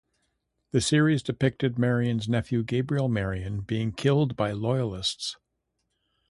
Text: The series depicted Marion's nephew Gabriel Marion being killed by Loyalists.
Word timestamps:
The 0.71 0.81
series 0.81 1.21
depicted 1.21 1.77
Marion's 1.77 2.27
nephew 2.27 2.63
Gabriel 2.63 3.07
Marion 3.07 3.59
being 3.61 3.91
killed 3.91 4.35
by 4.35 4.49
Loyalists. 4.51 5.37